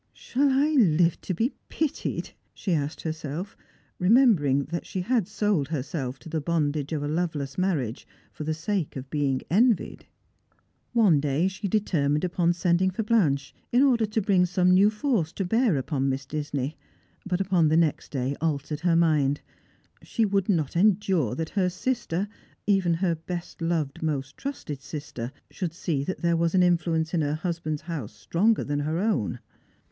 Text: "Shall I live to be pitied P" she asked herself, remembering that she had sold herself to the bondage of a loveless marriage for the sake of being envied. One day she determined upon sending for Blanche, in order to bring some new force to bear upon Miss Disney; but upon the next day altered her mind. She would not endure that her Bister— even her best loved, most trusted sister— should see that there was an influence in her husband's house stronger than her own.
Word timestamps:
"Shall 0.13 0.49
I 0.49 0.69
live 0.69 1.21
to 1.21 1.33
be 1.35 1.53
pitied 1.69 2.23
P" 2.25 2.31
she 2.55 2.73
asked 2.73 3.01
herself, 3.01 3.55
remembering 3.99 4.63
that 4.65 4.83
she 4.83 5.01
had 5.01 5.27
sold 5.27 5.67
herself 5.67 6.17
to 6.21 6.27
the 6.27 6.41
bondage 6.41 6.91
of 6.91 7.03
a 7.03 7.07
loveless 7.07 7.55
marriage 7.55 8.07
for 8.31 8.43
the 8.43 8.55
sake 8.55 8.95
of 8.95 9.11
being 9.11 9.43
envied. 9.51 10.07
One 10.93 11.19
day 11.19 11.47
she 11.47 11.67
determined 11.67 12.23
upon 12.23 12.53
sending 12.53 12.89
for 12.89 13.03
Blanche, 13.03 13.53
in 13.71 13.83
order 13.83 14.07
to 14.07 14.21
bring 14.23 14.47
some 14.47 14.71
new 14.71 14.89
force 14.89 15.31
to 15.33 15.45
bear 15.45 15.77
upon 15.77 16.09
Miss 16.09 16.25
Disney; 16.25 16.75
but 17.23 17.39
upon 17.39 17.67
the 17.67 17.77
next 17.77 18.09
day 18.09 18.35
altered 18.41 18.79
her 18.79 18.95
mind. 18.95 19.41
She 20.01 20.25
would 20.25 20.49
not 20.49 20.75
endure 20.75 21.35
that 21.35 21.49
her 21.49 21.69
Bister— 21.69 22.27
even 22.65 22.95
her 22.95 23.13
best 23.13 23.61
loved, 23.61 24.01
most 24.01 24.35
trusted 24.35 24.81
sister— 24.81 25.31
should 25.51 25.73
see 25.73 26.03
that 26.05 26.21
there 26.23 26.35
was 26.35 26.55
an 26.55 26.63
influence 26.63 27.13
in 27.13 27.21
her 27.21 27.35
husband's 27.35 27.83
house 27.83 28.13
stronger 28.13 28.63
than 28.63 28.79
her 28.79 28.97
own. 28.97 29.37